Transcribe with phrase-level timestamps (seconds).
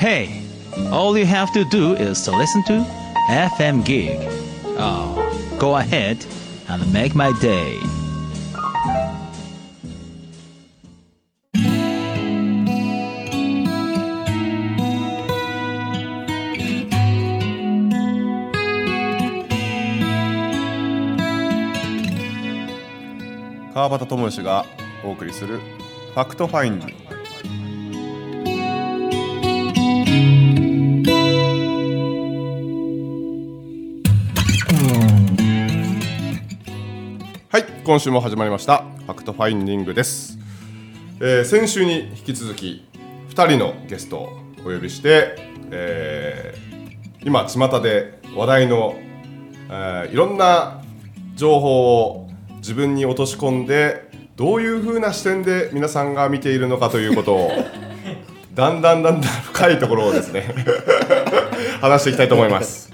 [0.00, 0.42] Hey,
[0.90, 2.84] all you have to do is to listen to
[3.28, 4.18] FM Gig.
[4.78, 6.24] Oh, go ahead
[6.68, 7.78] and make my day.
[23.76, 24.64] 川端智之が
[25.04, 26.99] お送りするファクトファインディはい
[37.83, 38.83] 」今週も始まりました。
[38.83, 40.37] ファクトファインディングです、
[41.19, 42.87] えー先週に引き続き
[43.29, 45.35] 2人のゲストをお呼びして、
[45.71, 48.95] えー今巷で話題の、
[49.69, 50.83] えーいろんな
[51.35, 57.51] 情報を自分に落とし込んでどういう風な視点で皆さんが見ているのかということを
[58.53, 60.53] だんだんだんだん深いところをですね
[61.81, 62.93] 話していきたいと思います、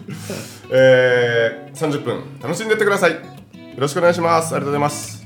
[0.71, 3.11] えー、30分楽しんでいってください。
[3.11, 3.17] よ
[3.81, 4.47] ろしくお願いします。
[4.47, 5.16] ありがとうございます。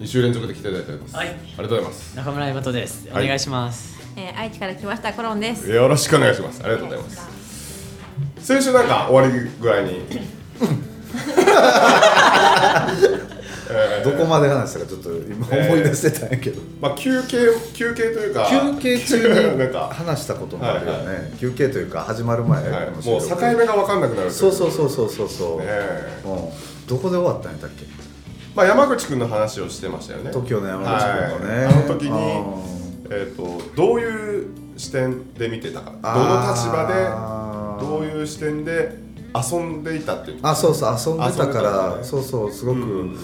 [0.00, 1.28] 2週連続で来ていただいております、はい。
[1.28, 2.16] ありがとうございます。
[2.16, 3.06] 中村大和です。
[3.10, 3.26] おはい。
[3.26, 4.00] 願いします。
[4.16, 5.70] えー、愛知から来ましたコロンです。
[5.70, 6.62] よろしくお願いします。
[6.64, 7.20] ありがとうございます。
[8.38, 10.00] 先週なんか終わりぐらいに。
[14.02, 17.36] どこまで話したかちょっと今思い出してたんやけど、まあ休憩
[17.74, 18.48] 休憩というか。
[18.48, 19.90] 休憩中 なんにか。
[19.92, 22.90] 話したこともあるよね、はい休憩というか始まる前、はい。
[22.90, 26.22] もう録境目が分かんなくなるそうそうそうそうそうそう、ねえ。
[26.24, 27.99] うん、どこで終わったんやったっけ？
[28.54, 30.30] まあ山口君の話をしてましたよね。
[30.30, 31.74] TOKIO の山口君のね、はい。
[31.74, 32.70] あの時にあ
[33.12, 35.92] えー、とどういう視点で見てたか。
[36.02, 38.96] どの立場でどういう視点で
[39.34, 40.38] 遊んでいたっていう。
[40.42, 43.18] あそうそう遊んでたから、ねそうそうすごく、うん。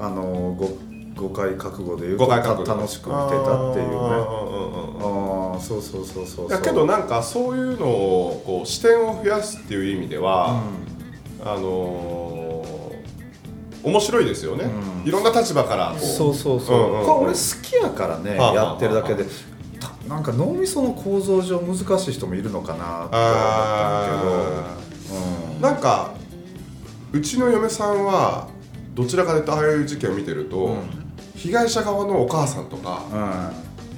[0.00, 0.78] あのご
[1.16, 2.32] 誤解覚悟で言う誤と
[2.64, 3.96] 楽しく見てたっていうね。
[5.00, 6.48] あああそうそうそうそうそう。
[6.48, 10.62] いやけどなんかそういうのをこう視点を増やすっていう意味では、
[11.44, 12.57] あのー
[13.88, 15.08] 面白いですよね、うん。
[15.08, 16.00] いろんな立場からこう。
[16.00, 17.06] そうそうそう、んんん。
[17.06, 19.24] これ俺好きやからね、はあやってるだけで。
[19.80, 23.38] たなんか脳みその構造上難しい人もいるのかなって思っ
[23.68, 24.32] たけど、
[25.16, 25.58] うん。
[25.58, 26.14] ーなんか
[27.12, 28.48] うちの嫁さんは
[28.94, 30.78] どちらかというとああいう事件を見てると、うん。
[31.34, 33.02] 被害者側のお母さんとか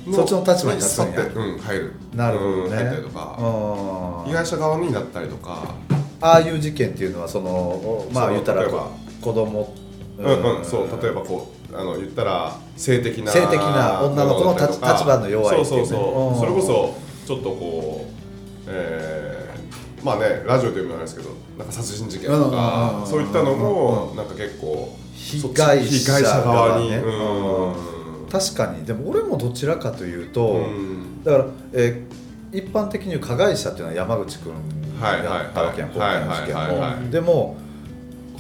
[0.07, 1.93] うん、そっちの立場に立つんやスパッて、うん、入る。
[2.15, 3.37] なるほどね、うん入ったりとか。
[3.39, 4.28] うん。
[4.28, 5.75] 被害者側になったりとか。
[6.22, 9.75] ああいう事件っていうのはそのおまあそう言ったら例えば子供。
[10.19, 15.64] うんうん、そう例えばこうあの言ったら性的な性的な女の子の立場の弱いね。
[15.64, 16.38] そうそうそう、うん。
[16.38, 16.94] それこそ
[17.26, 26.97] ちょっとこうえーまあねラジオで言うのはあれですけどなんか殺人事件とかそういったのもなんか結構被害者側に、側ね。
[26.97, 28.28] うん。
[28.30, 28.84] 確かに。
[28.84, 31.22] でも俺もどちらかというと、うん。
[31.25, 32.20] だから、えー
[32.53, 34.53] 一般的に加害者っていうのは山口君
[35.00, 37.56] やったわけやん、今回の事件はいはいはいはいもでも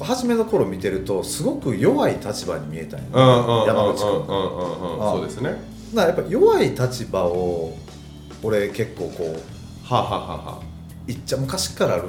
[0.04, 4.26] 初めの頃見てるとすごく弱い立場に見えたんよ、うんうんうんうん山口君
[5.12, 5.50] そうですね。
[5.50, 5.60] だか
[5.94, 7.76] らやっぱ弱い立場を
[8.42, 10.70] 俺結構こうはあ、はあはあはあ
[11.08, 12.02] いっちゃ昔からある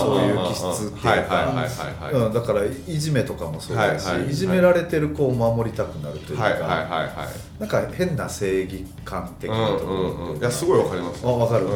[0.00, 2.30] そういう気質っていうか。
[2.34, 4.34] だからいじめとかもそうだし、はいはいい。
[4.34, 10.38] じめられてる子を守りたくなるというか、はいはいなんか変な正義感的なところうんうんうん。
[10.38, 11.24] いやすごいわかります。
[11.24, 11.66] あ分かる、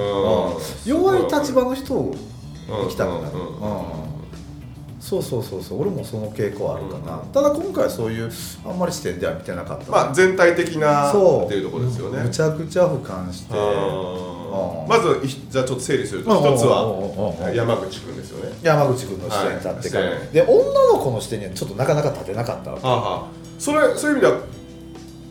[0.85, 2.15] 弱い立場の人を
[2.69, 3.37] うん行きたくなる、
[5.03, 5.83] そうそうそうそう。
[5.83, 7.33] 俺もその傾向あるかな、うん。
[7.33, 8.31] ただ今回はそういう
[8.65, 9.91] あんまり視点では見てなかった。
[9.91, 11.47] まあ全体的なそう。
[11.47, 12.23] っていうところですよね。
[12.23, 13.55] むちゃくちゃ俯瞰して。
[14.89, 18.57] まずいじゃあちょっと整理するとうん一つは山口君ですよね。
[18.63, 20.29] 山口君の視点に立ってから、はい。
[20.33, 23.29] で女の子の視点にはちょっとなかなか立てなかったわ
[23.59, 23.61] け。
[23.61, 24.41] それそういう意味では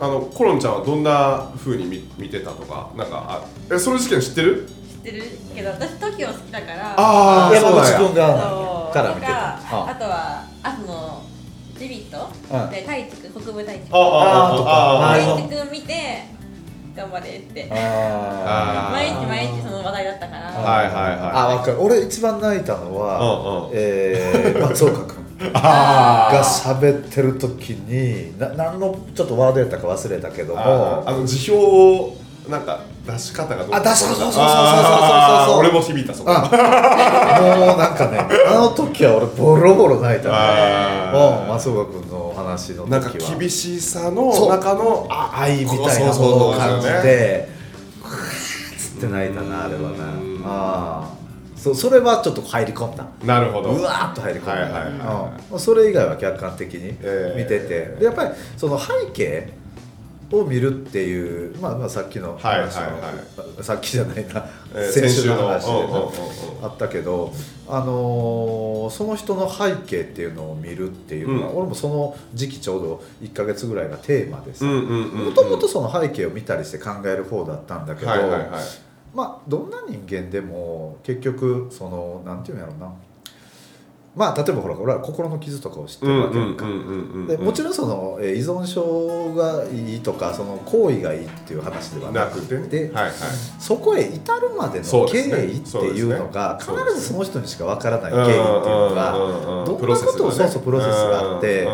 [0.02, 4.68] あのコロンちゃんはどんな風に見見てたとかなんかあえその事件知ってる？
[5.04, 5.24] 知ってる。
[5.56, 6.96] けど私 TOKIO 好きだから。
[6.98, 9.28] あー山口君がから見てた。
[9.28, 9.90] とかあ。
[9.90, 11.22] あとはあとの
[11.78, 12.70] ジビットうん。
[12.70, 13.88] で太一君国分太一君。
[13.92, 15.10] あああああ。
[15.10, 15.94] ああー太一君見て
[16.96, 17.70] 頑張れって。
[17.72, 20.42] ああ毎日毎日その話題だったから。
[20.52, 21.20] はいはいはい。
[21.34, 21.82] あ分かる。
[21.82, 23.72] 俺一番泣いたのは、うんうん。
[23.74, 25.22] えー 松岡君。
[25.54, 32.14] あが喋ってる時にな何のちょっとワードやったか忘れたけどあもあの辞表を
[32.50, 35.60] なんか出し方がどうあ出しそうそうそうそうそうそう。
[35.60, 36.32] 俺も響いたそこ。
[36.34, 36.42] あ
[37.58, 40.36] もうなんかねあの時は俺ボロボロ泣いたね。
[40.36, 41.42] あー。
[41.44, 47.48] うん松岡君のお話の時なはんか厳しさの中のあ愛みたいなものを感じて
[48.78, 49.88] つって泣いたなあれはな。
[49.88, 51.22] うんああ
[51.56, 53.06] そそれはちょっと入り込んだ。
[53.24, 53.70] なるほど。
[53.70, 55.60] うわーっと入り込んだ、はいはいはいはうん。
[55.60, 59.48] それ以外は客観的にえー見てて、でやっぱりその背景
[60.40, 62.82] を見るっていう、まあ、まあさっきのはいはい話の、
[63.58, 66.66] はさっきじゃないな、えー先週の話でな先週のうんうんうんうん。
[66.66, 67.34] あったけど、
[67.68, 78.42] あのーその人の背景っていうのを見るっていうのは、うん俺もその時期ちょうど1か月ぐらいがテーマでさもともとその背景を見たりして考える方だったんだけど、はいはいはい。
[79.14, 82.92] まあどんな人間でも結局そのなんていうんやろうな
[84.14, 86.66] まあ例えばほら俺は心の傷とかを知ってるわけやんか、
[87.28, 92.68] でもちろんそのえー依存症がいいとかその行為がいいっていう話ではなくなくてね。
[92.68, 93.14] てはいはい。
[93.58, 96.92] そこへ至るまでの経緯っていうのがそうですね。
[96.92, 101.68] 必ずその人にしかわからない経緯っていうのがどんなことをそうそうプロセスがあって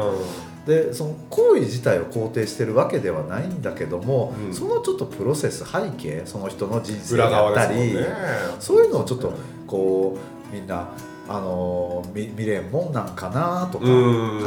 [0.68, 4.54] でその行為自体を肯定してるわけではないんだけども、うん。
[4.54, 8.06] そのちょっとプロセス背景その人の人生裏だったり、ね。
[8.60, 9.34] そういうのをちょっと
[9.66, 10.19] こ
[10.51, 10.88] うみんな
[11.29, 14.39] あの見見れんもんなんかなとか考うん。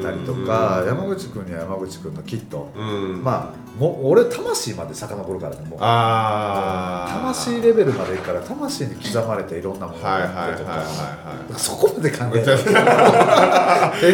[0.00, 3.22] えたりとかうん山口君には山口君のきっとうん。
[3.24, 5.78] まあもう俺魂まで遡るからねもう。
[5.80, 10.72] ああ魂レベルまでいくから魂に刻まれていろんなものがあってとか。
[10.72, 12.44] はそこまで考えい。
[12.44, 12.56] る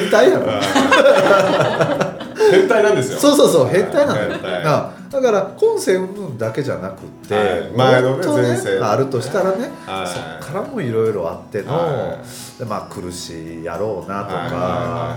[0.00, 0.46] 変態やろ。
[2.50, 3.18] 変態なんですよ。
[3.18, 4.30] そうそうそう変態なのよ。
[4.30, 4.64] 変態。
[4.64, 7.70] なだから今世云々だけじゃなくって、はい。
[7.72, 10.06] 前のね前世あるとしたらね、はい。
[10.06, 12.18] そっからもいろいろあっての、は
[12.58, 15.16] でまあ苦しいやろうなとか、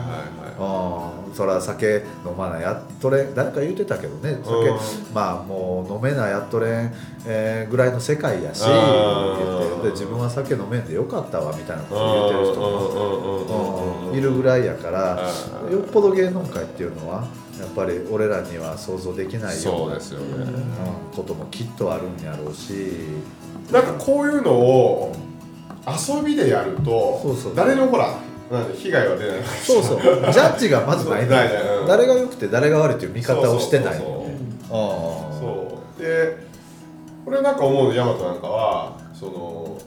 [0.58, 1.36] はいはいはいはいうん。
[1.36, 3.36] そら酒飲まないやっとれん。
[3.36, 4.40] 誰か言うてたけどね。
[4.44, 4.78] 酒、うん。
[5.14, 6.94] まあもう飲めないやっとれん、
[7.26, 14.18] えーぐらいの世界やしで自分は酒飲めんでよかったわみたいなことを言ってる人も、うん。
[14.18, 15.30] いるぐらいやから
[15.66, 15.74] うん。
[15.74, 17.28] よっぽど芸能界っていうのは
[17.60, 20.26] やっぱり俺らには想像できないよそううなですよね。
[20.44, 22.92] うんこともきっとあるんやろうし。
[23.72, 25.16] なんかこういうのを
[25.88, 28.20] 遊びでやると誰のほら
[28.52, 29.44] なんで被害は出ない。
[29.44, 30.02] そうそう。
[30.02, 31.88] ジャッジがまずないのないうん。
[31.88, 34.26] 誰が良くて誰が悪いという見方をしてないそ
[35.98, 36.38] うで
[37.24, 39.78] これなんか思うのヤマトなんかはその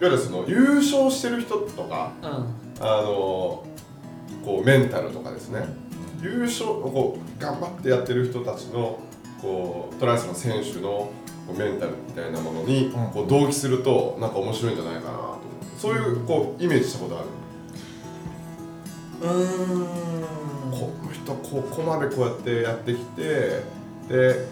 [0.00, 2.28] いわゆるその優勝してる人とかうん。
[2.80, 3.64] あの
[4.44, 5.64] こうメンタルとかですね。
[6.20, 8.98] 優勝こう頑張ってやってる人たちの
[9.40, 11.12] こうトライアスロン選手のこ
[11.54, 12.92] うメンタルみたいなものにうん。
[13.12, 15.18] こう同期するとなんか面白いんじゃないかなと。
[15.22, 17.26] 思ってそういうこうイメージしたことある
[19.20, 19.86] この
[21.12, 23.62] 人ここまでこうやってやってきて
[24.08, 24.46] で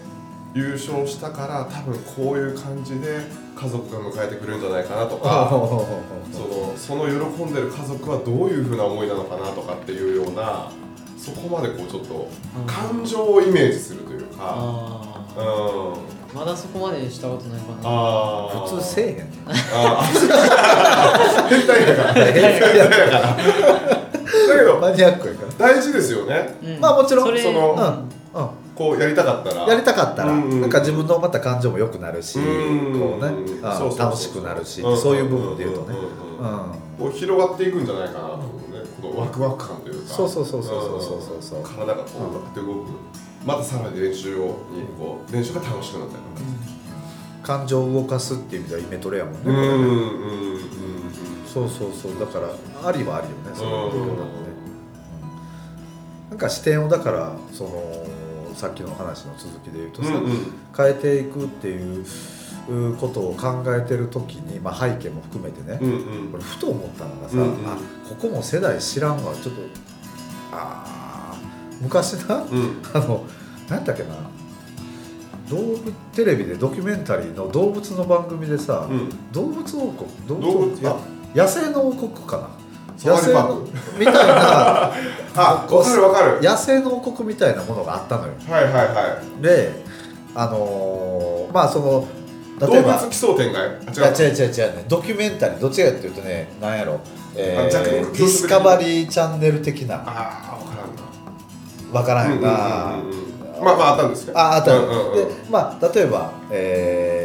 [0.53, 3.21] 優勝したから多分こういう感じで
[3.55, 5.49] 家族が迎えてくれるんじゃないかなとか
[6.31, 10.69] そのその喜んでる家族はどういうふうな思いなのかなとかっていうような
[11.17, 12.27] そこまでこうちょっと
[12.65, 15.45] 感情をイメージするというか、あうん、あ
[16.33, 18.47] まだそこまでしたことないかな。
[18.65, 19.15] 普通せえへん
[21.49, 22.13] 変態だから。
[22.23, 23.37] 変態だから
[24.47, 25.73] だけどマニアックやから。
[25.73, 26.57] 大事ですよね。
[26.63, 26.79] うん。
[26.79, 28.49] まあもちろんそのうんうん。
[28.75, 29.67] こうやりたかったら。
[29.67, 30.61] やりたかったら、うんうん。
[30.61, 32.41] なんか自分のまた感情も良くなるし、う
[32.95, 33.31] んこうね。
[33.63, 34.05] あそうそうそうそう。
[34.05, 35.97] 楽しくなるし、そういう部分で言うとね、
[36.39, 36.63] うんうんうん。
[36.63, 36.69] うん。
[36.99, 38.79] こう広がっていくんじゃないかなと思うね。
[39.01, 40.13] このワクワク感というか。
[40.13, 41.59] そうそうそうそうそうそうそう。
[41.59, 41.65] うん。
[41.65, 42.89] 体がこうガって動く。
[43.45, 46.21] またさらに練習をにこう練習が楽しくなったり
[47.41, 50.56] 感情を動かすっていう意味ではイメトレやもんね、とかうんうんうん
[51.57, 52.19] そうそうそう。
[52.19, 52.49] だから
[52.87, 53.51] ありはあるよね。
[53.53, 54.31] そういう部分はね、
[56.27, 56.29] うん。
[56.29, 58.05] なんか視点をだからその
[58.53, 60.37] さっきの話の続きで言うとさ、うんうん。
[60.75, 62.05] 変えていくっていう
[62.97, 65.93] ことを考えてる時に、まあ、背景も含めてね、うんう
[66.29, 66.33] ん。
[66.33, 67.67] 俺ふと思ったのがさ、うんうん。
[67.67, 69.33] あここも世代知らんわ。
[69.35, 69.61] ちょっと
[70.51, 72.37] あー昔な？
[72.37, 72.81] うん。
[72.93, 73.25] あの
[73.69, 74.15] 何だっけな。
[75.49, 79.31] 動物テレビでドキュメンタリーの動物の番組でさ、うん。
[79.31, 80.27] 動物王国？
[80.27, 80.97] 動動物いや
[81.35, 82.47] 野生の王国かな。
[83.11, 83.61] 野生の
[83.97, 84.91] みたいな。
[85.35, 86.41] あわかるわかる。
[86.41, 88.33] 野生の王国みたいなものがあったのよ。
[88.49, 88.81] はいはいは
[89.39, 89.43] い。
[89.43, 89.83] で
[90.33, 92.07] あのーまあその
[92.59, 93.61] 動例えば物奇想天外？
[93.63, 94.85] 違う違う違う違うね。
[94.87, 96.99] ドキュメンタリーどっちかっていうとねなんやろ、
[97.35, 99.95] えー、肉ディスカバリーチャンネル的な。
[99.95, 100.91] ああわからん
[101.91, 101.99] な。
[101.99, 103.27] わからんよな、うんうんうんうん
[103.63, 105.27] まあまああったんですねああった、うんうんうん。
[105.29, 107.16] でまあ例えば、えー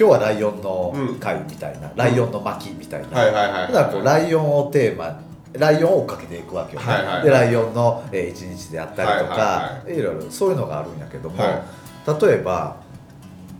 [0.00, 5.20] 今日はライオンの会みたいな、ライオンの巻みたいな、はいはいはいだからこうライオンをテーマ
[5.52, 7.24] ライオンを追っかけていくわけよね、はいはいはい。
[7.24, 11.66] でライオンの、えー一日であったりとか、はいはいろいろそういうのがあるんやけども、は
[12.18, 12.76] 例えば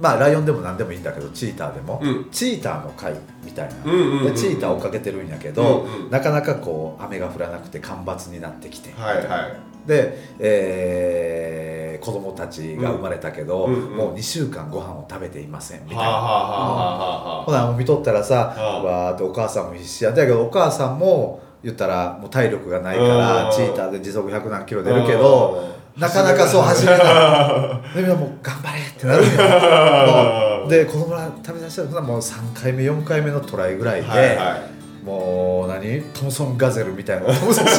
[0.01, 2.29] まあライオンでも何でもいいんだけどチーターでも、うん。
[2.31, 3.13] チーターの会
[3.45, 4.33] みたいな、うんうんうんうん。
[4.33, 6.11] でチーター追っかけてるんやけど、うんうん。
[6.11, 9.87] なかなかこう雨が降らなくて干ばつになってきて、はいはい。
[9.87, 17.43] で、えー子供たちが生まれたけど、うんもう2週間ご飯を食べていませんみたいな。
[17.47, 18.61] ほなもう見とったらさ、あ。
[18.61, 23.53] あわーってお母さんも必死やだけどお母さんも言ったらもう体力がないからうん。
[23.53, 27.95] チーターで時速100何キロ出るけどなかなかそう走れない。
[27.95, 30.65] でみんなもう頑張れってなるん。
[30.65, 36.03] よ で子供ら食べ出したらもう3回目4回目のトライぐらいで、はいはいもう何？
[36.13, 37.27] トムソンガゼルみたいな。
[37.27, 37.77] トムソントム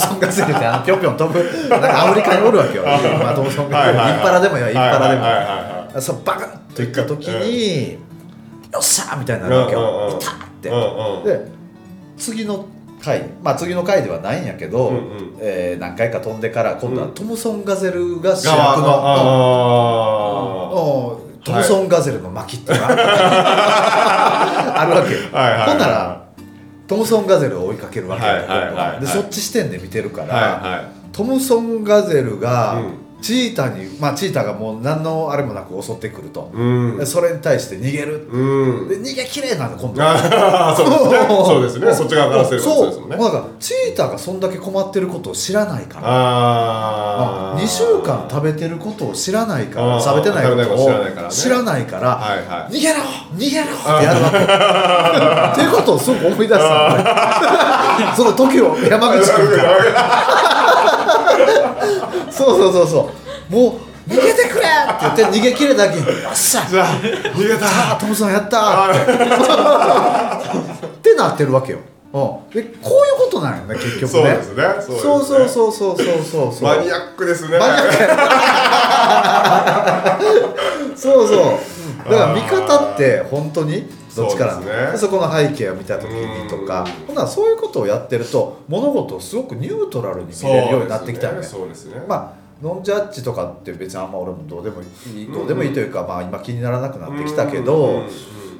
[0.00, 3.98] ソンガゼルってあのぴょんぴょん飛ぶなんかアフリカにおるわけよ、まあ、トムソンガゼル。
[3.98, 6.02] インパラでもよインパラでも、はいはいはいはい。
[6.02, 7.98] そうバカッといった時に、よ
[8.78, 10.20] っしゃーみたいになるわけよ、うんうんうん。
[10.20, 10.76] いたって、うん
[11.18, 11.60] うんで
[12.16, 12.66] 次の
[13.02, 15.36] 回まあ次の回ではないんやけど、うんうん。
[15.40, 17.14] えー何回か飛んでから今度はうん。
[17.14, 18.84] トムソンガゼルが主役側の、
[20.74, 21.24] のうん。
[21.24, 21.30] うん。
[21.40, 22.94] トムソンガゼルの巻っていうのが
[24.80, 25.20] あるわけよ、
[25.66, 26.24] ほんなら
[26.86, 28.24] トムソンガゼルを追いかけるわけ
[29.00, 36.98] でそっち視点で見てるから、トムソンガゼルが、うんチーターにまあチーターがもう何のあれもなく襲ってくると、うん。
[36.98, 38.88] でそれに対して逃げる、うん。
[38.88, 40.00] で逃げきれいなの今度。
[40.00, 41.86] はああそうですね。
[41.86, 41.88] そう。
[41.88, 41.94] ですね。
[41.94, 42.86] そっち側からすればそう。
[42.86, 43.16] ですもんね。
[43.16, 46.06] もうなんかチーターがそんだけ困ってることを知らないから。
[46.06, 51.34] ああ2週間食べてることを知らないから食べてないことを知らないからね。
[51.34, 52.72] 知らないからはいはい。
[52.72, 52.94] 逃げろ
[53.36, 55.60] 逃げろってやるわけ。
[55.62, 60.69] っていうことをすごく思い出した その時を山口君から
[62.30, 63.10] そうそうそうそ
[63.50, 63.54] う。
[63.54, 67.66] もう逃げてくれって言って逃げ切れただけによっしゃ逃げた。
[67.92, 68.56] あトムソンやった。
[68.58, 68.92] ー
[70.86, 71.78] ってなってるわけよ、
[72.12, 72.20] うん、
[72.52, 74.08] でこういうことなんよね結局ね。
[74.08, 74.64] そうですね。
[75.02, 76.62] そうそうそうそうそうそうそう。
[76.62, 77.58] マニアックですね。
[77.58, 77.82] マニアッ
[80.18, 82.10] クそうそう。
[82.10, 83.99] だから見方って本当に？
[84.16, 84.54] どっちから？
[84.54, 84.68] そね。
[84.96, 86.84] そこの背景を見た時にとか。
[86.84, 87.06] うん。
[87.06, 91.42] ほんならそういうことをやってると物事をすごくニュートラルに見れるようになってきたよね。
[91.42, 92.02] そうですね。
[92.08, 98.02] まあノンジャッジとかって別にあんま俺もどうでもいいどうでもいいというか、まあ今気にならなくなってきたけど、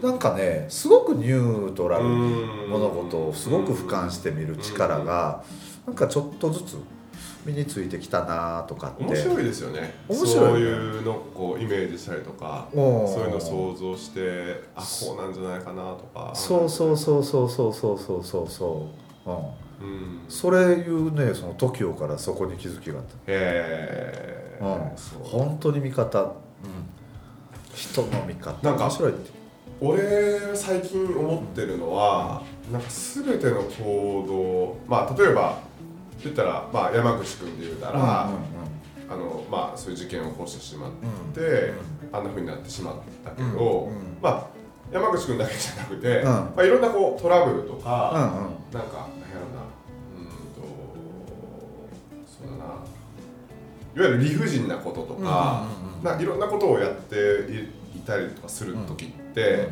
[0.03, 2.71] うなんかねすごくニュートラルにうん。
[2.71, 5.43] 物事をすごく俯瞰してみる力が
[5.87, 6.79] なんかちょっとずつ
[7.45, 9.05] 身についてきたなとかって。
[9.05, 9.95] 面白いですよね。
[10.09, 10.35] 面白いね。
[10.51, 12.81] そういうのをこうイメージしたりとかそう
[13.25, 16.33] いうのを想像してあこうなんじゃないかなとか。
[16.35, 18.49] そうそうそうそうそうそうそうそう。
[18.49, 18.87] そ
[19.27, 20.21] う、うん、うん。
[20.29, 24.81] それいうねその TOKIO からそこに気づきがあっへえた、うん、
[25.23, 26.33] 本当に味方、うん、
[27.75, 28.69] 人の味方。
[28.69, 29.41] なんか面白いって。
[29.83, 35.59] 俺最近思ってるのはなんか全ての行動まあ例えば
[36.25, 38.29] 言ったら、まあ、山口君で言うたら、
[39.11, 40.91] あのまあ、そういう事件を起こしてしまっ
[41.35, 41.73] て、
[42.13, 43.91] あんなふうになってしまったけど、
[44.23, 44.47] まあ、
[44.93, 46.25] 山口君だけじゃなくて、ん。
[46.25, 47.89] まあ、いろんなこうトラブルとうんか、
[48.73, 49.63] うなんかなんやろな。
[50.17, 50.69] うんと
[52.27, 52.75] そうだな。
[52.75, 55.67] いわゆる理不尽なこととか,、
[56.03, 57.17] ないろんなことをやって
[57.95, 59.69] いいたりとかする時って、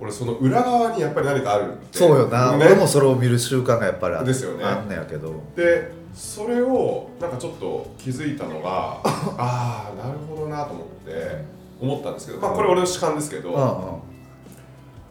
[0.00, 1.98] 俺その裏側にやっぱり何かあるって。
[1.98, 2.64] そうよな、ね。
[2.64, 4.64] 俺もそれを見る習慣がやっぱりあですよね。
[4.64, 5.34] あんねやけど。
[5.54, 9.00] でそれをなんかちょっと気づいたのが
[9.38, 11.44] ああなるほどなと思って
[11.80, 13.70] 思ったんですけど、まあ、これ俺の主観ですけど、うんうん。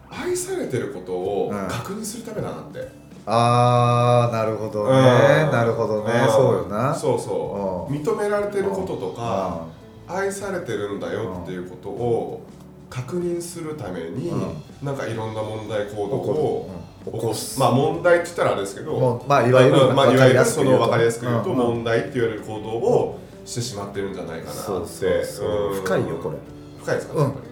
[0.09, 1.67] 愛されてることをうん。
[1.67, 2.87] 確認するためだなって、
[3.25, 5.51] ああなるほどね、うん。
[5.51, 6.29] なるほどね、ん。
[6.29, 6.93] そうよな。
[6.95, 9.65] そうそう、う認められてることとか、
[10.07, 12.41] あ愛されてるんだよっていうことを
[12.89, 14.63] 確認するために、うん。
[14.83, 16.69] なんかいろんな問題行動起こを
[17.05, 17.59] 起こす。
[17.59, 24.61] まあ問題って言ったらあれですけどまあいわゆるまあ、いわゆるその分分かりやすく言うと問題って言われる行動をしてしまってるんじゃないかなって。
[24.61, 25.81] そうそうそう、うん。
[25.83, 26.37] 深いよこれ。
[26.81, 27.21] 深いですか、うん。
[27.21, 27.49] やっぱり。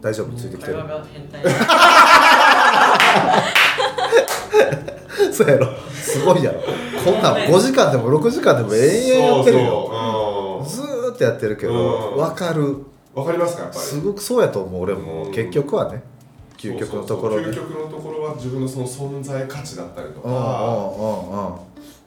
[0.00, 0.36] 大丈夫？
[0.36, 0.76] ついてきてる？
[5.32, 5.66] そうやろ。
[5.92, 6.60] すごいやろ。
[7.04, 9.90] こんなん5時間でも6時間でも永遠やってるよ。
[10.64, 12.16] そうそずーっとやってるけどうん。
[12.16, 12.62] 分かる。
[12.62, 12.84] う
[13.18, 13.84] わかりますかやっぱり。
[13.84, 15.24] すごくそうやと思う俺も。
[15.24, 15.32] うん。
[15.32, 16.02] 結局はね。
[16.56, 21.60] 究極のところ究極のところは自分のその存在価値だったりとか。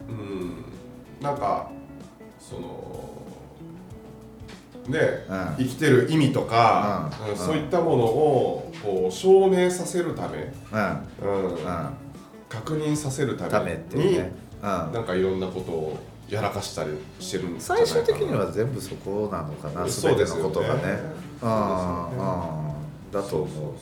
[0.10, 0.66] うん
[1.22, 1.70] なんか
[2.40, 3.12] その
[4.88, 5.00] ね、
[5.30, 5.56] うん。
[5.60, 7.32] 生きてる意味とか、うん。
[7.32, 7.38] うん。
[7.38, 10.52] そういったものをこう証明させるため、うん。
[12.50, 14.32] 確認させるたためめにね。
[14.62, 14.68] うん。
[14.68, 15.98] なんかいろんなことを
[16.32, 17.92] やらかしたりしてるんじゃないかな。
[17.92, 20.44] 最終的には全部そこなのかな全てのそうですよね。
[20.44, 21.00] ことがね。
[21.42, 22.10] うん。
[22.66, 22.72] うん
[23.12, 23.74] だと思う。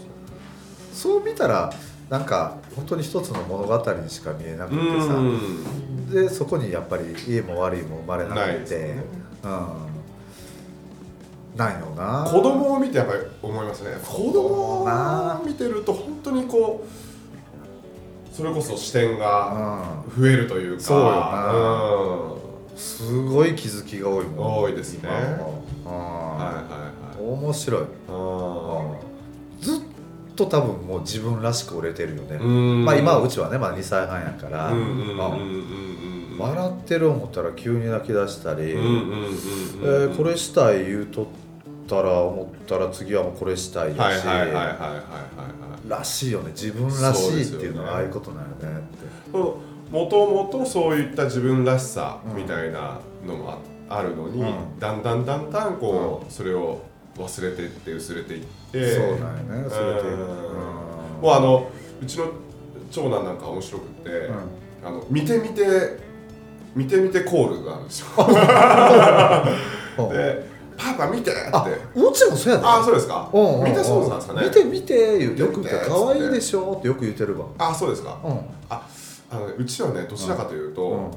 [0.92, 1.72] そう見たら
[2.10, 5.14] なんか本当に一つの物語にしか見えなくてさ。
[5.14, 6.10] うん。
[6.10, 9.04] でそこにやっぱりいいも悪いも生まれなくて、ね。
[9.44, 9.68] うん。
[11.56, 12.28] ないよな。
[12.28, 13.92] 子供を見てやっぱり思いますね。
[14.04, 20.84] 子供を見てると本当にこうそれこそ視点がう増えるというか。
[20.84, 22.36] そうよな。
[22.36, 22.39] ん
[22.80, 24.64] すごい気づきが多いもん。
[24.64, 25.10] 多いですね。
[25.10, 25.16] は。
[25.16, 25.22] い
[25.86, 26.86] は
[27.18, 27.82] いうん面白い。
[28.08, 29.00] は
[29.62, 29.64] い。
[29.64, 29.80] ずっ
[30.38, 32.86] と多分もう自分らしく売れてるよね、うん。
[32.86, 34.72] まあ今はうちはねまだ2歳半やから、
[36.40, 38.74] 笑ってる思ったら急に泣き出したり、
[40.16, 41.26] これしたい言うとっ
[41.90, 45.00] たら思ったら次はもうこれしたいだし、はいはいはいはいはいはいは
[45.86, 45.90] い。
[45.90, 46.52] らしいよね。
[46.52, 49.60] 自分らしいっていうのはああいうことなんよねって
[49.92, 53.52] もともとそういった自分らしさみたいなのも
[53.90, 54.80] ああるのに、うん。
[54.80, 56.80] だんだんだんだんこう、それを
[57.18, 59.70] 忘れていって薄れていってそうなんよね。
[59.70, 60.18] それでうんうん。
[61.22, 61.70] もうあの
[62.02, 62.28] うちの
[62.92, 64.36] 長男なんか面白くて、うん。
[64.86, 66.00] あの見て見て
[66.76, 68.08] 見て見てコールがあるんですよ。
[69.98, 70.02] う。
[70.04, 71.50] んで「パパ見て!」って。
[71.52, 72.66] あうちもそうやで。
[72.66, 73.28] あそうですか。
[73.34, 73.64] うんうんうん。
[73.66, 74.46] 見てそうなんですかね。
[74.46, 75.72] 見て見てよく言って見て。
[75.90, 77.48] 可愛いでしょってよく言ってるわ。
[77.58, 78.18] あそうですか。
[78.24, 78.40] うん。
[78.70, 78.82] あ
[79.30, 81.12] あのねうちはねどちらかというと、うん。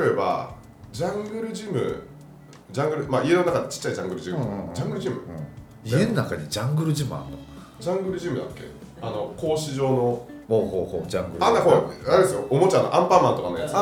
[0.00, 0.54] 例えば
[0.92, 2.02] ジャングルジム
[2.70, 5.20] ジャングルまあ家の中でちっちゃいジャングルジム、うんうんうんジャングルジム。
[5.84, 7.38] 家の中にジャングルジムあんの？
[7.80, 8.62] ジャングルジムだっけ？
[9.00, 10.28] あの格子状の。
[10.48, 11.44] ほうほうほうジャングル。
[11.44, 12.46] あんなこうあれですよ。
[12.50, 13.72] おもちゃのアンパンマンとかのやつ。
[13.74, 13.78] あー。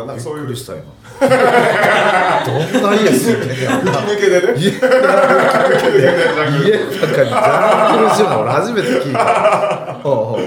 [0.00, 0.06] あー。
[0.06, 0.54] なんかそういう。
[0.54, 0.84] した今
[1.20, 5.02] どんな家住んでんねやろな抜けでね家の中
[7.24, 9.94] にジャングルジム俺初めて聞いた。
[10.02, 10.38] ほ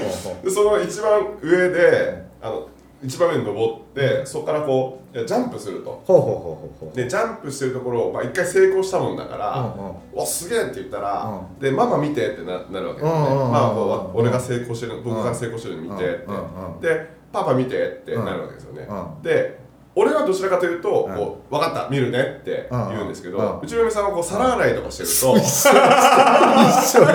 [0.43, 2.67] う その一番上であの
[3.03, 6.01] 一番上に登ってそこからこうジャンプすると。
[6.03, 6.95] うほうほうほうほう。
[6.95, 16.87] でジャンプしてるところをまあ一回成功したもんだからうんうん「おすげえ!」って言ったらう「でママ見て」ってななるわけですねうんうんうんまあこう俺が成功してる僕が成功してるの見てって。
[16.87, 18.87] で「パパ見て」ってなるわけですよね。
[18.89, 19.23] うん。
[19.23, 19.59] で
[19.93, 21.15] 俺はどちらかというとうん。
[21.15, 23.41] こう「分かった見るね」って言うんですけうんうん。
[23.41, 25.71] どうちの嫁さんはこう皿洗いとかしてると一緒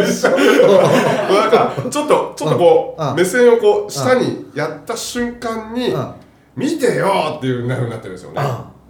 [0.02, 6.12] 一緒なんかちょっとちょっとこう目線をこう下にやった瞬間にうん。
[6.56, 8.42] 見てよっていう風になってるんですよね。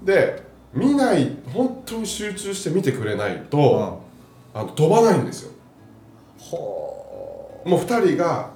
[0.02, 4.00] うで見ない本当に集中して見てくれないと
[4.54, 5.50] あの飛ばないんですよ。
[6.38, 8.50] ほもう2人が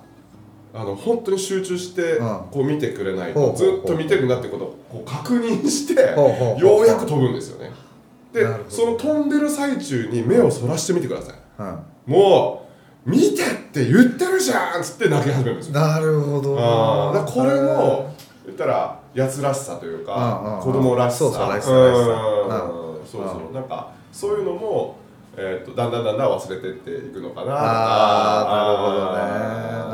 [0.72, 2.28] あの本当に集中してうん。
[2.50, 6.00] こう見てくれないとずっと見てるなってことをこう確認して
[6.62, 7.70] ようやく飛ぶんですよね。
[8.32, 11.34] でその飛んでる最中に目をそらしてみてください。
[11.58, 11.78] うん。
[12.06, 12.66] も
[13.06, 15.72] う見てって言ってるじゃんっつって泣き始めるんですよ。
[15.74, 21.18] なるほどだこれも言ったらやつらしさというか子供らしさ。
[21.18, 21.38] そうそ
[23.50, 24.96] うなんかそういうのも
[25.36, 27.56] えーとだんだんだんだん忘れてっていくのかなとか。
[27.58, 28.48] ああ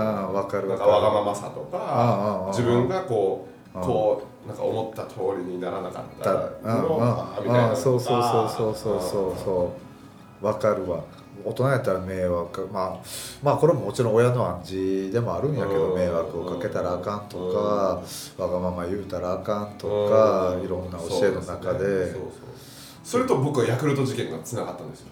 [0.03, 9.73] なるほどねわかるーなんかわがままさとか自分がこううんこうなんか思った通りにならなかったのうんみたいなうんそうそうそうそうそううそうそ
[10.43, 10.47] う。
[10.47, 11.01] わかるわ。
[11.45, 12.97] 大人やったら迷惑まあ
[13.43, 15.99] まあこれももちろん親の暗示でもあるんやけどうん。
[15.99, 20.11] 迷惑をかけたらあかんとかわがまま言うたらあかんとうん。
[20.11, 22.15] かいろんな教えの中で。
[23.05, 25.07] それと僕はヤクルト事件がつながったんですよ。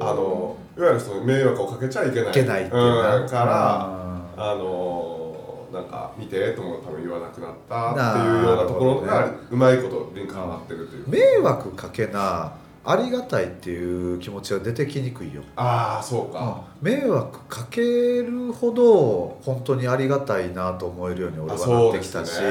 [0.00, 2.30] あのいわゆるその迷惑をかけちゃいけない。
[2.30, 4.07] いけないっていうからうん
[4.38, 12.52] あのなんか見てとも多分言わなくなったっていうようなところがうまいことリンクはまってるという迷惑かけな
[12.84, 15.42] ありがたいっていう気持ちが出てきにくいよ。
[15.56, 17.82] ああそうか、迷惑かけ
[18.22, 22.48] るほど本当にありがたいなと思えるように俺あはなってきたし、ね。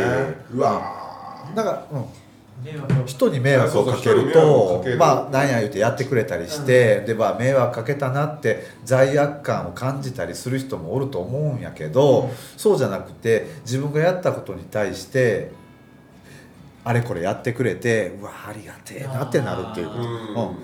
[0.53, 1.07] うわ
[1.55, 2.05] だから、うん、
[3.05, 15.51] 人に迷惑をかけるとまあ何や言うてやってくれたりして、でまあ迷惑かけたなって罪悪感を感じたりする人もおると思うんやけど、そうじゃなくて自分がやったことに対して
[16.83, 20.57] あれこれやってくれてうわありがてえなってなるっていうこと、うんうん。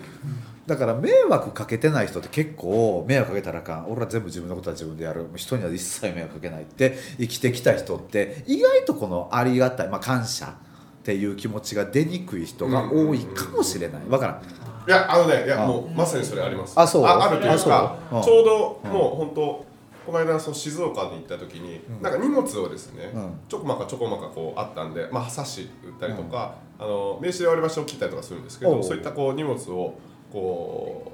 [0.66, 3.92] だから迷惑かけてない人って結構迷惑かけたらあかん。
[3.92, 5.28] 俺は全部自分のことは自分でやる。
[5.36, 10.56] 人には一切迷惑かけないって生きてきた人って意外とこのありがたい、まあ、感謝
[11.04, 14.02] っていう気持ちが出にくい人が多いかもしれない。
[14.08, 14.42] わからん。
[14.88, 16.80] いやあのねいやあもうまさにそれあります。
[16.80, 17.04] あそう。
[17.04, 19.66] あるというあかちょうどうんもう本当
[20.06, 22.02] この間その静岡に行った時に、うん。
[22.02, 23.40] なんか荷物をですね、うん。
[23.50, 25.68] ちょこまかちょこまかこうあったんで、まあ、冊子売っ
[26.00, 29.96] たりとか、あの名刺で割り箸を切ったりとかするんですけどそういったこう荷物を
[30.32, 31.12] こ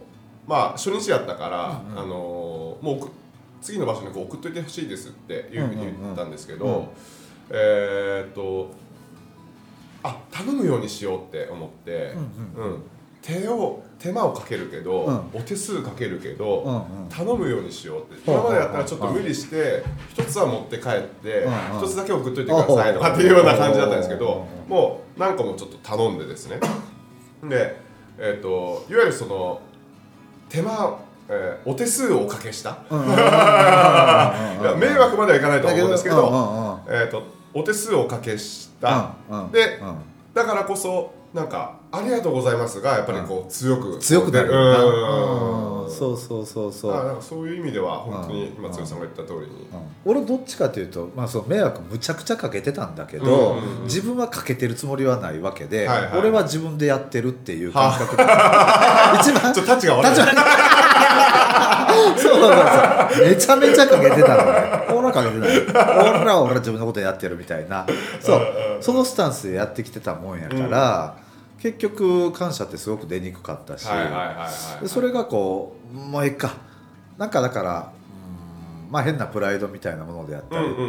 [0.48, 2.00] うまあ初日やったから、うんうん。
[2.00, 3.10] あのもう送
[3.60, 6.92] 次の場所にこう送っといてほしいですっていうふうに言ったんですけど、
[7.50, 8.72] えーっと
[10.04, 12.14] あ頼むようにしようって思って、
[12.56, 12.84] うん
[13.22, 15.16] 手を手間をかけるけど、うん。
[15.34, 17.10] お手数かけるけど、うんうん。
[17.10, 18.32] 頼むようにしようって。
[18.32, 19.84] うん今までやったらちょっと無理して
[20.14, 26.62] 一つは持って帰ってうん一つだけ送っといてくださいとかっていうような感じだったんですけどうんもう何個もちょっと頼んでですね。
[27.44, 27.76] で、
[28.18, 29.62] えっといわゆるその
[30.48, 32.78] 手間、えーお手数をおかけした。
[32.90, 32.98] 迷
[34.98, 37.22] 惑まではいかないと思うんですけど、うんうんうんえー、と
[37.54, 39.96] お手数をおかけした、うんうんで、うん。
[40.34, 43.98] だからこそなんか「ありがとうございます」がやっぱりこう強く。
[44.00, 44.52] 強くなる。
[44.52, 45.84] うん。
[45.84, 45.92] うん。
[45.92, 48.66] そうそうそうそう、あなんかそういう意味では本当にうん。
[48.66, 49.80] 今剛さんが言った通りに、うん。
[50.06, 58.24] 俺どっちかというと、まあ、その迷惑むちゃくちゃかけてたんだけど、自分はかけてるつもりはないわけで、俺は自分でやってるっていう感覚で。
[59.20, 60.16] 一番ちょっとタッチが悪い
[62.18, 64.88] そうそうそうめちゃめちゃかけてたのね。
[64.90, 67.86] 俺はかけてない俺らは俺は自分のことやってるみたいな。
[68.20, 68.42] そう。
[68.82, 71.16] そのスタンスでやってきてたもんやから、
[71.62, 73.88] 結局感謝ってすごく出にくかったし、
[74.86, 76.52] それがこうもういいか。
[77.18, 77.92] なんかだから
[78.86, 80.82] うんまあ変なプライドみたいなものであったり、うんうんう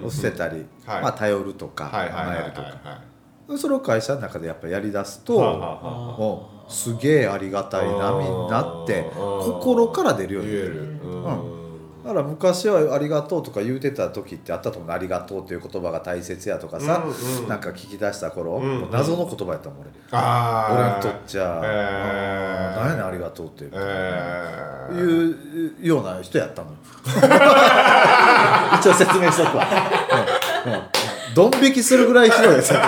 [0.00, 1.02] んうん捨てたり、はい。
[1.02, 2.66] まあ、頼るとかはいはいはいはい甘えるとか。
[2.66, 3.11] はい
[3.56, 9.12] それを会社の中でやっぱやりだすと、はあはあすげえありがたいなみんなってうん。
[9.42, 11.62] 心から出るようになる。
[12.02, 17.48] だから昔は「ありがとう」とか言うてた時ってあったと思う「ありがとう」っていう言葉が大切やとかさ、うんうん。
[17.48, 19.90] なんか聞き出した頃、うんもう謎の言葉やったもん俺、
[20.82, 22.80] 俺にとっちゃ「えー。
[22.80, 24.96] 何やねんありがとう」っていう、えー。
[24.96, 26.70] いうような人やったの。
[26.70, 26.76] よ
[28.80, 29.66] 一応説明しとくわ、
[30.66, 30.72] うん。
[30.72, 32.80] うんドン引きするぐらいひどいですよ。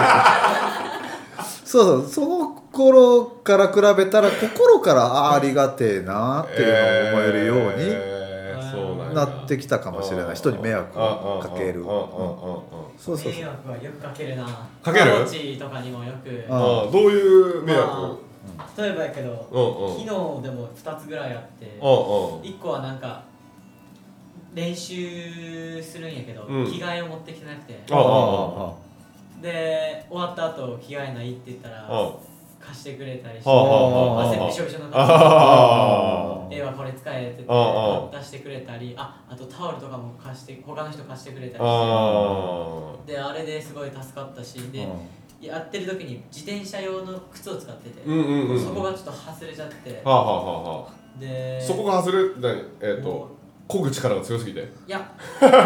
[1.65, 10.35] そうそうその頃から比べたら心からああありがてえなっていうのを思えるようにえーそうなんなやってきたかもしれない。
[10.37, 11.81] 人に迷惑をかける。
[11.81, 13.33] うんそうそうそう。
[13.33, 14.45] 迷惑はよくかけるな。
[14.83, 15.11] かける？
[15.11, 16.45] コーチとかにもよく。
[16.49, 17.91] あどういう迷惑？
[17.93, 18.19] ま
[18.77, 19.95] あ例えばやけどうんうん。
[19.95, 21.93] 昨日でも2つぐらいあってうんう
[22.39, 22.41] ん。
[22.43, 23.23] 1個はなんか
[24.55, 26.67] 練習するんやけど、うん。
[26.67, 27.79] 着替えを持ってきてなくて。
[27.91, 27.97] あ
[28.81, 28.85] あ
[29.43, 32.13] で終わった後着替えないって言ったらあ
[32.59, 41.63] 貸してくれたりしてはあはあはあ汗びしょびしょのあええわこれ使えって言ああって出してくれたりああとタオルとかも貸して他の人貸してくれたりして。
[41.63, 44.89] あであれですごい助かったしで、
[45.43, 51.21] やってる時に自転車用の靴を使ってて、うんうんうんそこがちょっと外れちゃって、はあはあはあはあ。
[51.21, 53.37] でそこが外れ何えっもと
[53.69, 54.61] 漕ぐ力が強すぎて。
[54.61, 54.99] ういや。
[55.41, 55.57] ちょっと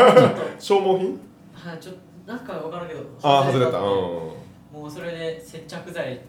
[0.59, 1.19] 消耗品？
[1.55, 1.95] はいちょっ
[2.27, 3.79] となんか分からんけどああ外れた。
[3.79, 3.85] うん。
[3.85, 6.21] もうそれで接着剤。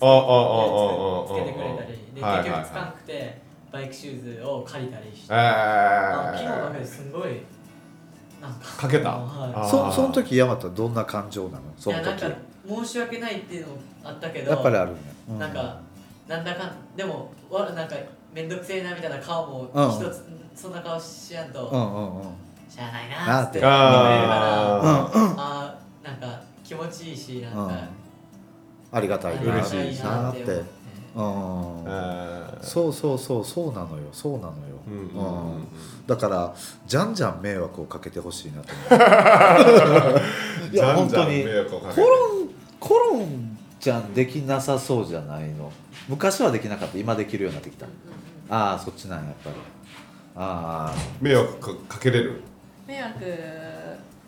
[0.00, 0.18] あああああ
[1.24, 7.40] あつけてくれたりではいはい結局つかんくてバイクシューズを借りたりして、えあ昨日だけーですごい
[8.40, 8.76] なんか。
[8.78, 9.10] かけた。
[9.10, 9.52] はい。
[9.54, 11.62] あそその時山田どんな感情なの？
[11.76, 12.02] その時。
[12.02, 12.38] いやなんか
[12.84, 14.98] 申し訳ないっていうのもあったけどやっぱりあるね、
[15.30, 15.80] うなんか
[16.28, 17.94] なんだかんでもわなんか
[18.32, 19.90] 面倒くせえなみたいな顔もうん。
[19.90, 22.22] 一つ、そんな顔しやんと、うんうんうん。
[22.68, 23.78] しゃあないなーってて言って。
[23.78, 24.80] くれるからあ
[25.36, 27.68] あーなんか気持ちいいしなんうん。
[27.68, 27.74] か、
[28.92, 30.52] ありがたいな嬉しいなって思って。
[31.14, 31.84] うん。
[31.84, 32.62] ー。
[32.62, 34.52] そうそうそうそうなのよそうなのよ、
[34.86, 35.66] うんうんうんうん。
[36.06, 36.54] だから
[36.86, 40.20] じゃんじゃん迷惑をかけてほしいなと思う。
[40.72, 41.44] いや本当に
[41.94, 42.48] コロン
[42.80, 45.70] コロンちゃんできなさそうじゃないの。
[46.08, 46.98] 昔はできなかった。
[46.98, 47.86] 今できるようになってきた
[48.54, 49.56] ああそっちなんややっぱり。
[50.36, 52.40] あ迷惑かかけれる？
[52.86, 53.24] 迷惑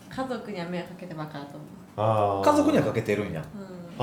[0.09, 1.65] 家族には迷惑かけてばっかだと思
[1.97, 3.41] ああ家族にはかけてるんや。
[3.41, 3.45] う、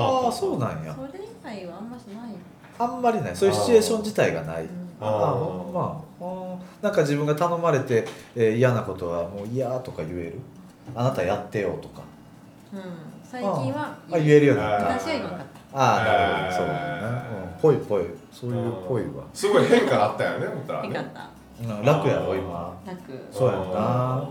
[0.00, 0.04] ん。
[0.04, 0.94] ああそうなんや。
[0.94, 2.36] それ以外はあんましないよ、
[2.78, 3.36] あんまりない。
[3.36, 4.62] そういうシチュエーション自体がない。
[4.64, 6.00] うんああほんま。
[6.20, 8.06] あなんか自分が頼まれて、
[8.36, 10.38] えー嫌なことはもう嫌とか言える？
[10.94, 12.02] あなたやってよとか。
[12.72, 12.80] うん、
[13.24, 14.92] 最近はあ言えるようになった。
[14.92, 17.22] 昔は言わなかっああなるほどえーそうだね、
[17.54, 18.04] うん、ぽいぽい。
[18.32, 20.72] そういうぽいわ、すごい変化があったよね思った。
[20.74, 22.74] ら楽やろ今。
[22.86, 23.00] 楽。
[23.30, 24.24] そうやんな、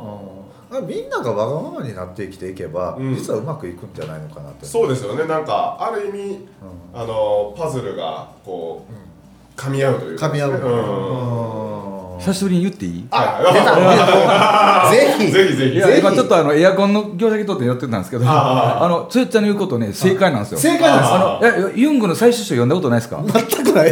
[0.72, 3.16] うん、みんながわがままになって生きていけば、うん。
[3.16, 4.66] 実はうまくいくんじゃないのかなって。
[4.66, 5.26] そうですよね。
[5.26, 6.48] なんかある意味う
[6.94, 11.86] あのパズルがこう噛み合うというか噛み合う、うん。
[11.86, 11.91] うん
[12.24, 13.08] 久しぶりに言っていい？
[13.12, 15.32] あ ぜひ。
[15.32, 16.00] ぜひぜひ。
[16.00, 20.60] 今ちょっとあのエアコンの業者にとってやってたんですけどああのつよちゃんの言うことね正解なんですよ。
[20.60, 23.20] 正解なんですああのえユングの最終章読んだことないですか？
[23.26, 23.92] 全くないで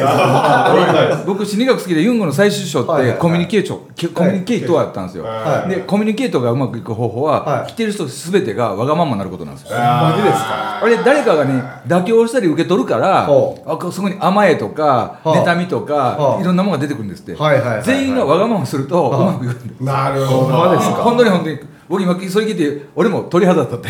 [1.17, 1.23] す。
[1.25, 5.23] 僕心理学好きでユングの最終章ってコミュニケーションコミュニケートやったんですよ。
[5.25, 5.69] はい。
[5.69, 7.71] でコミュニケートがうまくいく方法は、はい。
[7.71, 9.69] 来てる人全てがわがままになることなんですよ。
[9.79, 10.81] マジですか？
[10.81, 17.35] あれ誰かがね妥協したり受け取るからほあそこに甘えとかはあ妬みとかはあいろんなものが出てくるんですって。
[17.41, 17.83] はいはいはいはい。
[17.83, 19.83] 全員がわがままするとうはあまくいくんです。
[19.83, 20.57] なるほど。
[20.57, 23.89] 本当に本当に僕今それ聞いて俺も鳥肌立って。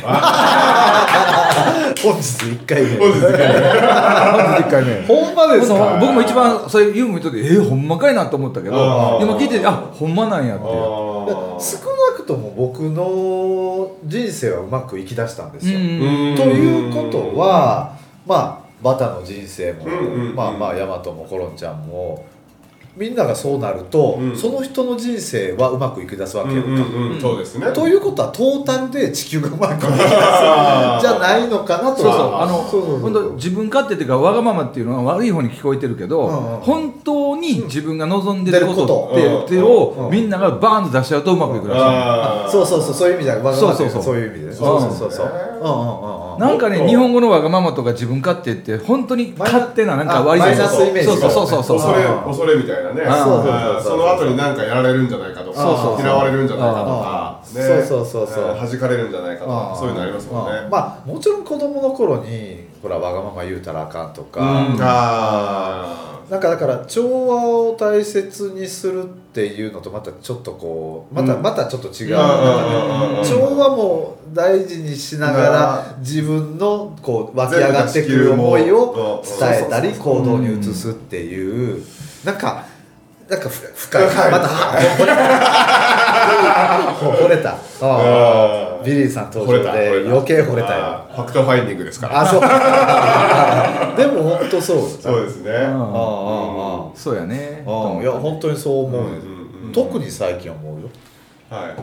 [2.02, 2.98] 本日1回目。
[2.98, 3.48] 本日一回目。
[4.40, 5.02] まず一回目。
[5.06, 10.66] ほんまですか僕も一番それ言うの見とってえー、ほんまかいなと思ったけど今聞いててあほんまなんやって。
[11.60, 15.84] 少なくとも僕の人生はうまくいきだしたんですよ、と
[16.46, 20.36] いうことはまあバタの人生も、うんうんうん。
[20.36, 22.26] まあまあヤマトもコロンちゃんも
[23.00, 24.38] みんながそうなると、うん。
[24.38, 27.72] その人の人生はうまくいきだすわけよ、うんうんうんそうですね。
[27.72, 31.00] ということはトータルで地球がうまくいきだす。
[31.08, 32.54] じないのかなとそうそうあの
[33.00, 36.60] 本当自分勝手っていうかわがままっていうのは悪い方に聞こえてるけど、うんうん。
[36.62, 39.46] 本当に自分が望んでることって出ること。
[39.46, 42.50] ってをみんながバーンと出しちゃうとうまくいくらしい、あー。
[42.50, 44.04] そうそうそうそういう意味じゃわがままそうそうそう。
[44.04, 45.26] そういう意味でんそうそうそうそう。
[45.28, 46.40] ねうんうんうんうん。
[46.40, 50.40] なんかね日本語のわがままとか自分勝手って本当に勝手ななんか悪い？
[50.40, 51.94] マイナスイメージそうそうそうそうそう。
[51.94, 53.04] 恐れ恐れみたいなね。
[53.06, 56.02] そうそうそうあーその後に何かやられるんじゃないかとかそうそうそう。
[56.02, 57.19] 嫌われるんじゃないかとか
[57.54, 57.62] ね。
[57.62, 58.44] そうそうそうそう。
[58.56, 59.76] えー弾かれるんじゃないかと。
[59.76, 60.60] そういうのありますもんね。
[60.66, 60.70] うん。
[60.70, 64.44] まあもちろん子供の頃にほらわがまま言うたらあかんとか、う
[64.76, 64.78] ん。
[64.82, 71.42] あなんかだから調和を大切にするっていうのとまたちょっとこうまた、うん。
[71.42, 72.22] またちょっと違う、うん。
[72.22, 73.12] うん。
[73.12, 73.20] うん。
[73.20, 73.26] うん。
[73.26, 81.84] 調和も大事にしながら自分のこう湧き上がってくる思いを伝えたり行動に移すっていう
[82.24, 82.66] なんか
[83.28, 84.04] なんかふ深い。
[84.06, 84.32] はい。
[84.32, 84.74] または
[87.00, 87.56] 惚れた。
[88.84, 91.06] ビリーさん登場で余計惚れたよ。
[91.14, 92.22] ファクトファインディングですから。
[92.22, 92.42] あそう。
[93.98, 94.78] でも本当そう。
[95.02, 95.52] そうですね。
[95.52, 95.58] うん。
[95.58, 97.64] ああああそうやね。
[97.68, 98.02] ああ。
[98.02, 99.12] いや本当にそう思う、うんうん
[99.66, 99.72] うん。
[99.74, 100.90] 特に最近思うよ。
[101.50, 101.74] はいはい。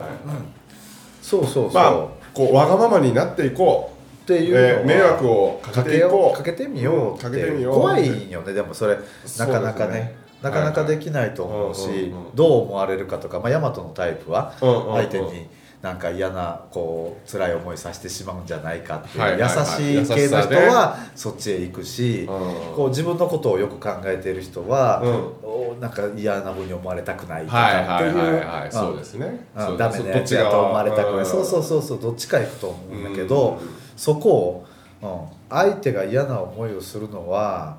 [1.20, 1.92] そうそうそう、まあ
[2.33, 3.90] こうわがままになっていこ
[4.22, 6.35] っていう迷惑をかかけていこう。
[6.35, 7.75] うかけてみようかけてみよう。
[7.75, 8.96] 怖いよねでもそれ。
[9.38, 15.46] なかなかねなかなかできないと思うし、どう思われるかとか、まあ、ヤマトのタイプは相手に
[15.83, 25.03] なんか嫌なこう辛い思いさせてしまうんじゃないかっていう、優しい系の人はそっちへ行くし、うんこう自分のことをよく考えている人は、
[25.81, 28.05] なんか嫌なふうに思われたくないとはいかって
[28.66, 29.46] いうそうですね。
[29.55, 31.27] ダメなやつやと思われたくない。
[31.27, 33.68] そうそううそうそうどっちか行くと思うんだけど、うん。
[33.96, 34.66] そこを、
[35.03, 37.79] うん、相手が嫌な思いをするのは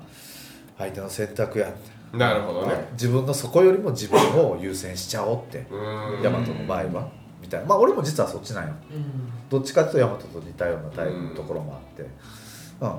[0.78, 1.72] 相手の選択や
[2.12, 2.88] なるほどね。
[2.92, 5.76] 自分のそこよりも自分を優先しちゃおうってう
[6.20, 6.22] ん。
[6.22, 7.08] ヤマトの場合は
[7.40, 7.66] みたいな。
[7.66, 8.74] まあ俺も実はそっちなんよ。
[8.90, 9.04] うん。
[9.50, 12.02] どっちかっていうとヤマトと似たようなタイプのところもあって、
[12.80, 12.90] うん。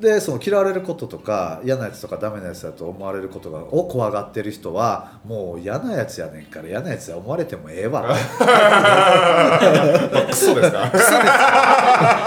[0.00, 8.04] でその嫌われることとか嫌なやつとかダメなやつだと思われることがを怖がってる人はもう嫌なやつやねんから嫌なやつや思われてもええわ。
[10.28, 10.90] クソですか？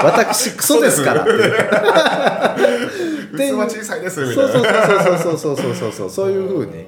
[0.03, 1.31] 私クソですからって
[3.37, 5.03] 器小さいですみたそういな。
[5.03, 6.85] そうそうそうそうそうそうそうそういうふうに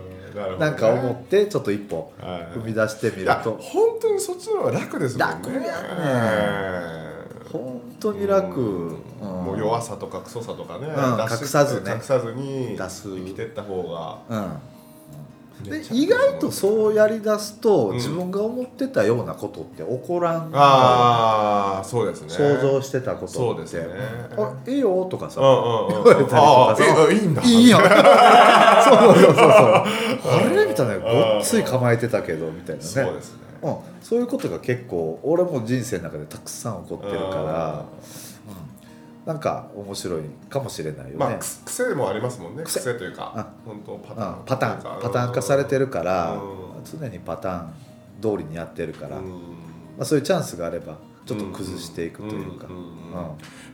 [0.60, 3.58] なんか思ってちょっと一歩はい踏み出してみると。
[3.62, 5.36] 本当にそっちの方が楽ですもんね。
[5.36, 5.68] 楽やね。
[6.00, 7.04] え
[7.52, 8.60] 本当に楽、
[9.22, 11.92] もう弱さとかクソさとかね、隠さずね。
[11.94, 13.10] 隠さずに出す。
[13.10, 14.18] 生きてった方が。
[14.28, 14.73] うん
[15.64, 17.96] で意外とそうやりだすと、うん。
[17.96, 20.52] 自分が思ってたようなことって起こらん。
[20.54, 22.30] ああそうですね。
[22.30, 23.34] 想像してたことって。
[23.34, 23.88] そうですね。
[24.38, 27.42] あいいよとかさ、うんうんうん言われたりとかあさいいんだ。
[27.44, 27.78] いいよ。
[28.84, 29.46] そうそうそうそう。
[29.46, 32.88] あれみたいなごっつい構えてたけどみたいなね。
[32.88, 33.40] そうですね。
[33.64, 37.86] うん、そういうことが結構俺も人生の中でたくさん起こってるから、
[38.48, 38.73] うん、
[39.26, 42.64] なんか面白いかもしれないよね、まあく癖もありますもんね。
[42.64, 42.80] 癖。
[42.82, 43.48] 癖というかあ。
[43.66, 44.44] 本当パうんターン。
[44.46, 45.02] パターン。
[45.02, 47.00] パターン化されてるから、うん。
[47.00, 47.74] 常にパターン
[48.22, 49.24] 通りにやってるから、うん。
[49.98, 52.94] まあ、そういうチャンスがあればちょっと崩していくというか、うんうんうんうん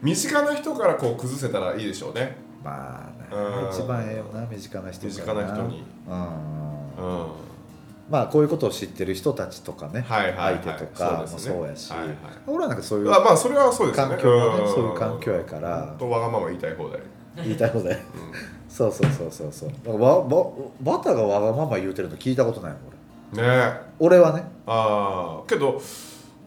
[0.02, 2.38] 身近な人からこう崩せたらいいでしょうね。
[2.64, 5.84] まあ一番ええよな身近な人身近な人に。
[6.08, 6.16] うん。
[6.16, 7.49] うん
[8.10, 10.60] まあこういうことを知ってる人たちとかね、はいはいはい。
[10.64, 12.18] 相手とかもそうやし、はいはい。
[12.48, 14.16] 俺はなんかそういうあまあそれはそうですよね。
[14.16, 14.68] 環境がねん。
[14.68, 15.86] そういう環境やから。
[15.86, 17.00] 本当わがまま言いたい放題。
[17.36, 18.00] 言いたいことでうん。
[18.68, 19.70] そうそうそうそうそう。
[19.70, 22.82] だからわわバタがわがまま言うてるの聞いたことないもん
[23.38, 23.48] 俺。
[23.48, 23.74] ね。
[24.00, 24.44] 俺はね。
[24.66, 25.80] ああけど。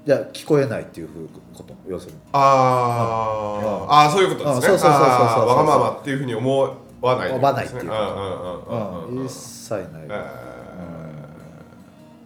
[0.05, 2.19] いや聞こえないっていうふうこと要するに。
[2.33, 3.87] あー。
[3.89, 4.67] あーそういうことですね。
[4.67, 10.52] あそうそうそうそうそうあーわがままっていうふうに思わない思わないっていううんうんうんうんうんうん一切ない、え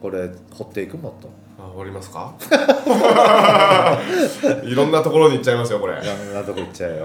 [0.06, 1.26] これ掘っていくもっと。
[1.26, 1.30] ー
[1.64, 2.32] あ終わりますか？
[4.62, 5.94] いろんなところに行っちゃいますよこれ。
[5.94, 7.02] いろんなとこ行っちゃうよ、え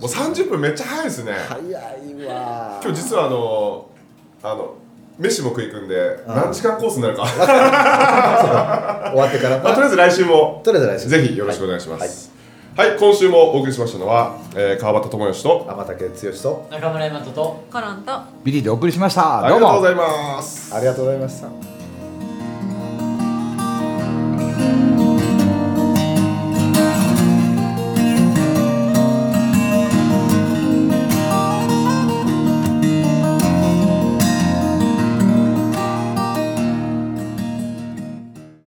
[0.00, 0.02] ー。
[0.02, 1.34] もう30分めっちゃ早いですね。
[1.48, 1.72] 早い
[2.26, 2.80] わ。
[2.82, 3.86] 今日実はあの
[4.42, 4.74] あの
[5.20, 5.94] 飯も食い組んで
[6.26, 6.34] うん。
[6.34, 7.24] 何時間コースになるか。
[9.12, 9.58] 終わってから。
[9.62, 10.60] まあとりあえず来週も。
[10.64, 11.08] とりあえず来週。
[11.10, 12.00] ぜひよろしくお願いします。
[12.00, 12.10] はい、
[12.76, 18.12] 今週もお送りしましたのは、えー川端智義と天竹剛と中村大和とコロンと。
[18.42, 19.44] ビリーでお送りしました。
[19.44, 20.74] ありどうもがとうございます。
[20.74, 21.73] ありがとうございました